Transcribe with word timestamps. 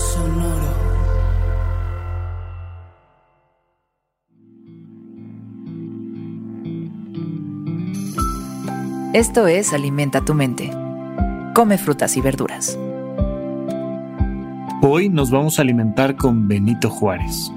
Sonoro. 0.00 0.90
Esto 9.12 9.46
es 9.46 9.74
Alimenta 9.74 10.24
tu 10.24 10.32
mente. 10.32 10.70
Come 11.54 11.76
frutas 11.76 12.16
y 12.16 12.22
verduras. 12.22 12.78
Hoy 14.82 15.10
nos 15.10 15.30
vamos 15.30 15.58
a 15.58 15.62
alimentar 15.62 16.16
con 16.16 16.48
Benito 16.48 16.88
Juárez. 16.88 17.52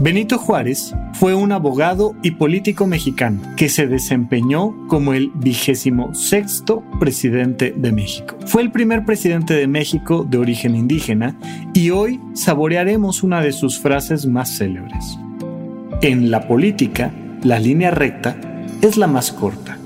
Benito 0.00 0.36
Juárez 0.38 0.92
fue 1.14 1.34
un 1.34 1.52
abogado 1.52 2.14
y 2.22 2.32
político 2.32 2.86
mexicano 2.86 3.40
que 3.56 3.68
se 3.68 3.86
desempeñó 3.86 4.74
como 4.88 5.14
el 5.14 5.30
vigésimo 5.34 6.12
sexto 6.14 6.82
presidente 6.98 7.72
de 7.76 7.92
México. 7.92 8.36
Fue 8.46 8.62
el 8.62 8.72
primer 8.72 9.04
presidente 9.04 9.54
de 9.54 9.68
México 9.68 10.26
de 10.28 10.38
origen 10.38 10.74
indígena 10.74 11.38
y 11.72 11.90
hoy 11.90 12.20
saborearemos 12.34 13.22
una 13.22 13.40
de 13.40 13.52
sus 13.52 13.78
frases 13.78 14.26
más 14.26 14.58
célebres. 14.58 15.18
En 16.02 16.30
la 16.30 16.48
política, 16.48 17.12
la 17.42 17.60
línea 17.60 17.92
recta 17.92 18.36
es 18.82 18.96
la 18.96 19.06
más 19.06 19.32
corta. 19.32 19.78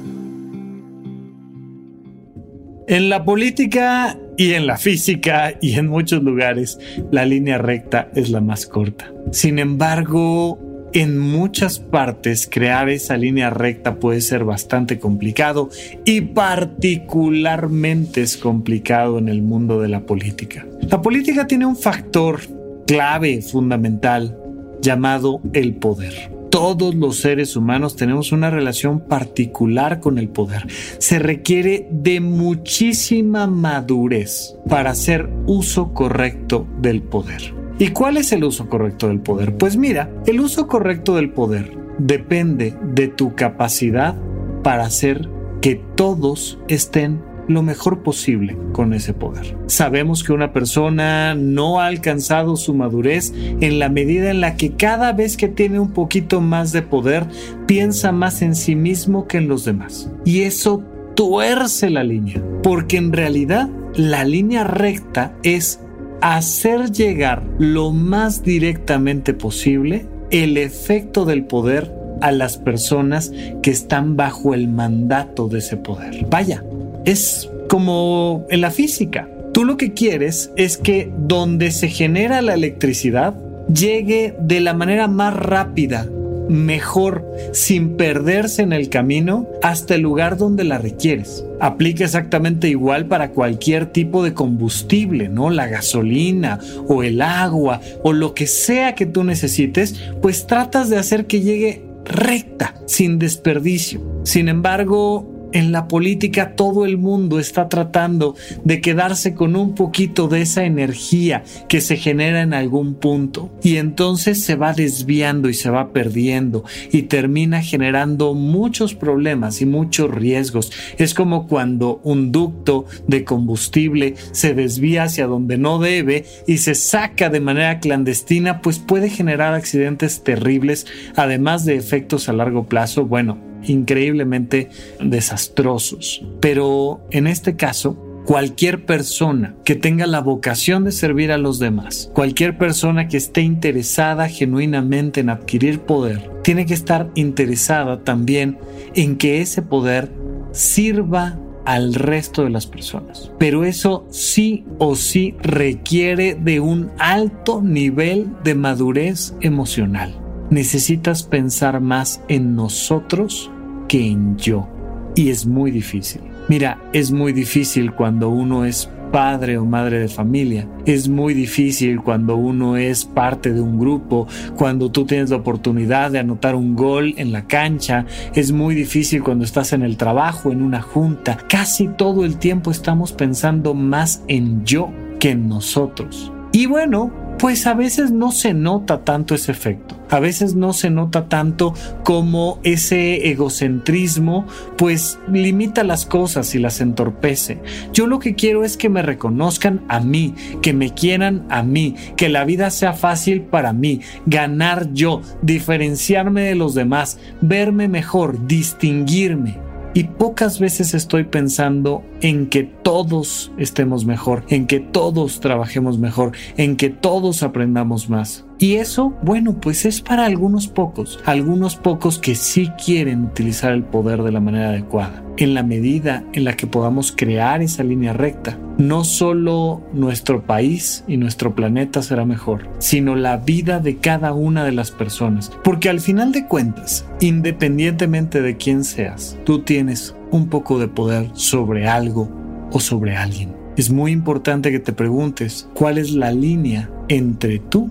En 2.86 3.10
la 3.10 3.22
política 3.26 4.18
y 4.38 4.54
en 4.54 4.66
la 4.66 4.78
física 4.78 5.52
y 5.60 5.74
en 5.74 5.88
muchos 5.88 6.22
lugares, 6.22 6.78
la 7.10 7.26
línea 7.26 7.58
recta 7.58 8.08
es 8.14 8.30
la 8.30 8.40
más 8.40 8.64
corta. 8.64 9.12
Sin 9.30 9.58
embargo, 9.58 10.58
en 10.92 11.18
muchas 11.18 11.78
partes 11.78 12.48
crear 12.50 12.88
esa 12.88 13.16
línea 13.16 13.50
recta 13.50 13.96
puede 13.96 14.20
ser 14.20 14.44
bastante 14.44 14.98
complicado 14.98 15.70
y 16.04 16.20
particularmente 16.20 18.22
es 18.22 18.36
complicado 18.36 19.18
en 19.18 19.28
el 19.28 19.42
mundo 19.42 19.80
de 19.80 19.88
la 19.88 20.00
política. 20.00 20.66
La 20.88 21.02
política 21.02 21.46
tiene 21.46 21.66
un 21.66 21.76
factor 21.76 22.40
clave, 22.86 23.42
fundamental, 23.42 24.36
llamado 24.80 25.40
el 25.52 25.74
poder 25.74 26.38
todos 26.50 26.94
los 26.94 27.18
seres 27.18 27.56
humanos 27.56 27.96
tenemos 27.96 28.32
una 28.32 28.50
relación 28.50 29.00
particular 29.00 30.00
con 30.00 30.18
el 30.18 30.28
poder. 30.28 30.66
Se 30.98 31.18
requiere 31.18 31.88
de 31.90 32.20
muchísima 32.20 33.46
madurez 33.46 34.54
para 34.68 34.90
hacer 34.90 35.28
uso 35.46 35.92
correcto 35.92 36.66
del 36.80 37.02
poder. 37.02 37.57
¿Y 37.80 37.88
cuál 37.88 38.16
es 38.16 38.32
el 38.32 38.42
uso 38.42 38.68
correcto 38.68 39.06
del 39.06 39.20
poder? 39.20 39.56
Pues 39.56 39.76
mira, 39.76 40.10
el 40.26 40.40
uso 40.40 40.66
correcto 40.66 41.14
del 41.14 41.30
poder 41.30 41.78
depende 41.98 42.74
de 42.92 43.06
tu 43.06 43.36
capacidad 43.36 44.16
para 44.64 44.84
hacer 44.84 45.28
que 45.60 45.80
todos 45.94 46.58
estén 46.66 47.22
lo 47.46 47.62
mejor 47.62 48.02
posible 48.02 48.56
con 48.72 48.92
ese 48.92 49.14
poder. 49.14 49.56
Sabemos 49.66 50.24
que 50.24 50.32
una 50.32 50.52
persona 50.52 51.34
no 51.36 51.80
ha 51.80 51.86
alcanzado 51.86 52.56
su 52.56 52.74
madurez 52.74 53.32
en 53.34 53.78
la 53.78 53.88
medida 53.88 54.30
en 54.30 54.40
la 54.40 54.56
que 54.56 54.72
cada 54.72 55.12
vez 55.12 55.36
que 55.36 55.48
tiene 55.48 55.80
un 55.80 55.92
poquito 55.92 56.40
más 56.40 56.72
de 56.72 56.82
poder 56.82 57.26
piensa 57.66 58.10
más 58.10 58.42
en 58.42 58.54
sí 58.54 58.74
mismo 58.74 59.26
que 59.26 59.38
en 59.38 59.48
los 59.48 59.64
demás. 59.64 60.10
Y 60.24 60.42
eso 60.42 60.82
tuerce 61.14 61.90
la 61.90 62.04
línea, 62.04 62.42
porque 62.62 62.98
en 62.98 63.12
realidad 63.12 63.68
la 63.94 64.24
línea 64.24 64.64
recta 64.64 65.34
es 65.42 65.80
hacer 66.20 66.90
llegar 66.90 67.42
lo 67.58 67.92
más 67.92 68.42
directamente 68.42 69.34
posible 69.34 70.06
el 70.30 70.56
efecto 70.56 71.24
del 71.24 71.44
poder 71.44 71.92
a 72.20 72.32
las 72.32 72.58
personas 72.58 73.32
que 73.62 73.70
están 73.70 74.16
bajo 74.16 74.54
el 74.54 74.68
mandato 74.68 75.48
de 75.48 75.58
ese 75.58 75.76
poder. 75.76 76.26
Vaya, 76.28 76.64
es 77.04 77.48
como 77.68 78.46
en 78.50 78.60
la 78.60 78.70
física. 78.70 79.28
Tú 79.52 79.64
lo 79.64 79.76
que 79.76 79.94
quieres 79.94 80.52
es 80.56 80.76
que 80.76 81.10
donde 81.16 81.70
se 81.70 81.88
genera 81.88 82.42
la 82.42 82.54
electricidad 82.54 83.34
llegue 83.72 84.34
de 84.40 84.60
la 84.60 84.74
manera 84.74 85.08
más 85.08 85.34
rápida, 85.34 86.06
mejor, 86.48 87.24
sin 87.52 87.96
perderse 87.96 88.62
en 88.62 88.72
el 88.72 88.88
camino 88.88 89.46
hasta 89.62 89.94
el 89.94 90.02
lugar 90.02 90.36
donde 90.36 90.64
la 90.64 90.78
requieres. 90.78 91.44
Aplica 91.60 92.04
exactamente 92.04 92.68
igual 92.68 93.06
para 93.06 93.30
cualquier 93.30 93.86
tipo 93.86 94.22
de 94.22 94.34
combustible, 94.34 95.28
¿no? 95.28 95.50
La 95.50 95.66
gasolina 95.66 96.58
o 96.86 97.02
el 97.02 97.22
agua 97.22 97.80
o 98.02 98.12
lo 98.12 98.34
que 98.34 98.46
sea 98.46 98.94
que 98.94 99.06
tú 99.06 99.24
necesites, 99.24 100.00
pues 100.22 100.46
tratas 100.46 100.88
de 100.88 100.98
hacer 100.98 101.26
que 101.26 101.40
llegue 101.40 101.84
recta, 102.04 102.74
sin 102.86 103.18
desperdicio. 103.18 104.00
Sin 104.24 104.48
embargo, 104.48 105.37
en 105.52 105.72
la 105.72 105.88
política 105.88 106.54
todo 106.54 106.84
el 106.84 106.98
mundo 106.98 107.38
está 107.38 107.68
tratando 107.68 108.34
de 108.64 108.80
quedarse 108.80 109.34
con 109.34 109.56
un 109.56 109.74
poquito 109.74 110.28
de 110.28 110.42
esa 110.42 110.64
energía 110.64 111.44
que 111.68 111.80
se 111.80 111.96
genera 111.96 112.42
en 112.42 112.54
algún 112.54 112.94
punto 112.94 113.50
y 113.62 113.76
entonces 113.76 114.42
se 114.44 114.56
va 114.56 114.72
desviando 114.72 115.48
y 115.48 115.54
se 115.54 115.70
va 115.70 115.92
perdiendo 115.92 116.64
y 116.92 117.02
termina 117.02 117.62
generando 117.62 118.34
muchos 118.34 118.94
problemas 118.94 119.60
y 119.60 119.66
muchos 119.66 120.10
riesgos. 120.10 120.72
Es 120.98 121.14
como 121.14 121.46
cuando 121.46 122.00
un 122.04 122.32
ducto 122.32 122.86
de 123.06 123.24
combustible 123.24 124.14
se 124.32 124.54
desvía 124.54 125.04
hacia 125.04 125.26
donde 125.26 125.58
no 125.58 125.78
debe 125.78 126.24
y 126.46 126.58
se 126.58 126.74
saca 126.74 127.30
de 127.30 127.40
manera 127.40 127.80
clandestina, 127.80 128.60
pues 128.60 128.78
puede 128.78 129.10
generar 129.10 129.54
accidentes 129.54 130.22
terribles, 130.22 130.86
además 131.16 131.64
de 131.64 131.76
efectos 131.76 132.28
a 132.28 132.32
largo 132.32 132.66
plazo, 132.66 133.06
bueno, 133.06 133.47
increíblemente 133.64 134.70
desastrosos. 135.00 136.24
Pero 136.40 137.00
en 137.10 137.26
este 137.26 137.56
caso, 137.56 137.96
cualquier 138.28 138.84
persona 138.84 139.54
que 139.64 139.74
tenga 139.74 140.06
la 140.06 140.20
vocación 140.20 140.84
de 140.84 140.92
servir 140.92 141.32
a 141.32 141.38
los 141.38 141.58
demás, 141.58 142.10
cualquier 142.14 142.58
persona 142.58 143.08
que 143.08 143.16
esté 143.16 143.40
interesada 143.40 144.28
genuinamente 144.28 145.20
en 145.20 145.30
adquirir 145.30 145.80
poder, 145.80 146.30
tiene 146.42 146.66
que 146.66 146.74
estar 146.74 147.10
interesada 147.14 148.04
también 148.04 148.58
en 148.94 149.16
que 149.16 149.40
ese 149.40 149.62
poder 149.62 150.10
sirva 150.52 151.38
al 151.64 151.94
resto 151.94 152.44
de 152.44 152.50
las 152.50 152.66
personas. 152.66 153.30
Pero 153.38 153.64
eso 153.64 154.06
sí 154.10 154.66
o 154.78 154.94
sí 154.94 155.34
requiere 155.42 156.34
de 156.34 156.60
un 156.60 156.90
alto 156.98 157.62
nivel 157.62 158.28
de 158.44 158.54
madurez 158.54 159.34
emocional 159.40 160.27
necesitas 160.50 161.22
pensar 161.22 161.80
más 161.80 162.22
en 162.28 162.54
nosotros 162.54 163.50
que 163.88 164.06
en 164.06 164.36
yo. 164.36 164.68
Y 165.14 165.30
es 165.30 165.46
muy 165.46 165.70
difícil. 165.70 166.20
Mira, 166.48 166.78
es 166.92 167.10
muy 167.10 167.32
difícil 167.32 167.92
cuando 167.92 168.28
uno 168.28 168.64
es 168.64 168.88
padre 169.10 169.58
o 169.58 169.64
madre 169.64 169.98
de 169.98 170.08
familia. 170.08 170.68
Es 170.86 171.08
muy 171.08 171.34
difícil 171.34 172.00
cuando 172.00 172.36
uno 172.36 172.76
es 172.76 173.04
parte 173.04 173.52
de 173.52 173.60
un 173.60 173.78
grupo, 173.78 174.26
cuando 174.56 174.90
tú 174.90 175.04
tienes 175.06 175.30
la 175.30 175.36
oportunidad 175.36 176.10
de 176.10 176.18
anotar 176.18 176.54
un 176.54 176.74
gol 176.76 177.14
en 177.16 177.32
la 177.32 177.46
cancha. 177.46 178.06
Es 178.34 178.52
muy 178.52 178.74
difícil 178.74 179.22
cuando 179.22 179.44
estás 179.44 179.72
en 179.72 179.82
el 179.82 179.96
trabajo, 179.96 180.52
en 180.52 180.62
una 180.62 180.82
junta. 180.82 181.38
Casi 181.48 181.88
todo 181.88 182.24
el 182.24 182.38
tiempo 182.38 182.70
estamos 182.70 183.12
pensando 183.12 183.74
más 183.74 184.22
en 184.28 184.64
yo 184.64 184.90
que 185.18 185.30
en 185.30 185.48
nosotros. 185.48 186.32
Y 186.52 186.66
bueno, 186.66 187.27
pues 187.38 187.66
a 187.66 187.74
veces 187.74 188.10
no 188.10 188.32
se 188.32 188.54
nota 188.54 189.04
tanto 189.04 189.34
ese 189.34 189.52
efecto. 189.52 189.96
A 190.10 190.20
veces 190.20 190.54
no 190.54 190.72
se 190.72 190.90
nota 190.90 191.28
tanto 191.28 191.74
como 192.02 192.60
ese 192.62 193.28
egocentrismo 193.30 194.46
pues 194.76 195.18
limita 195.30 195.84
las 195.84 196.06
cosas 196.06 196.54
y 196.54 196.58
las 196.58 196.80
entorpece. 196.80 197.60
Yo 197.92 198.06
lo 198.06 198.18
que 198.18 198.34
quiero 198.34 198.64
es 198.64 198.76
que 198.76 198.88
me 198.88 199.02
reconozcan 199.02 199.84
a 199.88 200.00
mí, 200.00 200.34
que 200.62 200.72
me 200.72 200.94
quieran 200.94 201.46
a 201.50 201.62
mí, 201.62 201.94
que 202.16 202.28
la 202.28 202.44
vida 202.44 202.70
sea 202.70 202.94
fácil 202.94 203.42
para 203.42 203.72
mí, 203.72 204.00
ganar 204.26 204.92
yo, 204.92 205.20
diferenciarme 205.42 206.42
de 206.42 206.54
los 206.54 206.74
demás, 206.74 207.18
verme 207.40 207.88
mejor, 207.88 208.46
distinguirme. 208.46 209.67
Y 209.94 210.04
pocas 210.04 210.60
veces 210.60 210.94
estoy 210.94 211.24
pensando 211.24 212.04
en 212.20 212.48
que 212.48 212.64
todos 212.64 213.52
estemos 213.58 214.04
mejor, 214.04 214.44
en 214.48 214.66
que 214.66 214.80
todos 214.80 215.40
trabajemos 215.40 215.98
mejor, 215.98 216.32
en 216.56 216.76
que 216.76 216.90
todos 216.90 217.42
aprendamos 217.42 218.08
más. 218.08 218.44
Y 218.58 218.74
eso, 218.74 219.14
bueno, 219.22 219.60
pues 219.60 219.84
es 219.84 220.00
para 220.00 220.26
algunos 220.26 220.68
pocos, 220.68 221.20
algunos 221.24 221.76
pocos 221.76 222.18
que 222.18 222.34
sí 222.34 222.70
quieren 222.84 223.24
utilizar 223.24 223.72
el 223.72 223.84
poder 223.84 224.22
de 224.22 224.32
la 224.32 224.40
manera 224.40 224.70
adecuada. 224.70 225.22
En 225.36 225.54
la 225.54 225.62
medida 225.62 226.24
en 226.32 226.44
la 226.44 226.54
que 226.54 226.66
podamos 226.66 227.12
crear 227.16 227.62
esa 227.62 227.84
línea 227.84 228.12
recta, 228.12 228.58
no 228.78 229.02
solo 229.04 229.82
nuestro 229.92 230.46
país 230.46 231.04
y 231.08 231.16
nuestro 231.16 231.54
planeta 231.54 232.00
será 232.00 232.24
mejor, 232.24 232.70
sino 232.78 233.16
la 233.16 233.36
vida 233.36 233.80
de 233.80 233.96
cada 233.96 234.32
una 234.32 234.64
de 234.64 234.72
las 234.72 234.92
personas. 234.92 235.50
Porque 235.64 235.90
al 235.90 236.00
final 236.00 236.32
de 236.32 236.46
cuentas, 236.46 237.04
independientemente 237.20 238.40
de 238.40 238.56
quién 238.56 238.84
seas, 238.84 239.36
tú 239.44 239.62
tienes 239.62 240.14
un 240.30 240.48
poco 240.48 240.78
de 240.78 240.86
poder 240.86 241.30
sobre 241.34 241.88
algo 241.88 242.30
o 242.70 242.78
sobre 242.78 243.16
alguien. 243.16 243.54
Es 243.76 243.90
muy 243.90 244.12
importante 244.12 244.70
que 244.70 244.80
te 244.80 244.92
preguntes 244.92 245.68
cuál 245.74 245.98
es 245.98 246.12
la 246.12 246.30
línea 246.30 246.88
entre 247.08 247.58
tú 247.58 247.90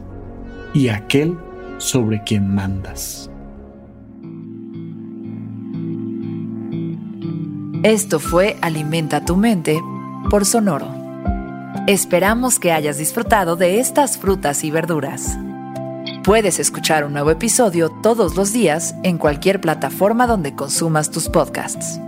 y 0.74 0.88
aquel 0.88 1.38
sobre 1.78 2.24
quien 2.24 2.54
mandas. 2.54 3.30
Esto 7.84 8.20
fue 8.20 8.58
Alimenta 8.62 9.24
tu 9.24 9.38
mente 9.38 9.80
por 10.30 10.46
Sonoro. 10.46 10.94
Esperamos 11.88 12.60
que 12.60 12.72
hayas 12.72 12.98
disfrutado 12.98 13.56
de 13.56 13.80
estas 13.80 14.18
frutas 14.18 14.64
y 14.64 14.72
verduras. 14.72 15.38
Puedes 16.24 16.60
escuchar 16.60 17.06
un 17.06 17.14
nuevo 17.14 17.32
episodio 17.32 17.90
todos 17.90 18.36
los 18.36 18.52
días 18.52 18.96
en 19.04 19.18
cualquier 19.18 19.62
plataforma 19.62 20.28
donde 20.28 20.56
consumas 20.56 21.12
tus 21.12 21.30
podcasts. 21.30 22.00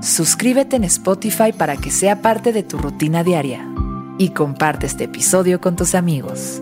Suscríbete 0.00 0.76
en 0.76 0.84
Spotify 0.84 1.52
para 1.56 1.76
que 1.76 1.90
sea 1.90 2.20
parte 2.20 2.52
de 2.52 2.62
tu 2.62 2.78
rutina 2.78 3.22
diaria 3.22 3.66
y 4.18 4.30
comparte 4.30 4.86
este 4.86 5.04
episodio 5.04 5.60
con 5.60 5.76
tus 5.76 5.94
amigos. 5.94 6.60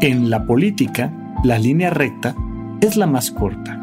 En 0.00 0.30
la 0.30 0.46
política, 0.46 1.12
la 1.42 1.58
línea 1.58 1.90
recta 1.90 2.36
es 2.80 2.96
la 2.96 3.08
más 3.08 3.32
corta. 3.32 3.82